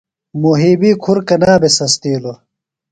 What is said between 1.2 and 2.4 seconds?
کنا بھے سستِیلوۡ؟